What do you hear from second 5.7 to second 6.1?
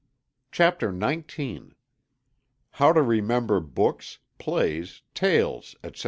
ETC.